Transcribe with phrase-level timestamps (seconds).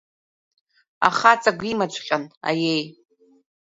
[1.07, 2.85] Ахаҵагә имаҵәҟьан, аиеи…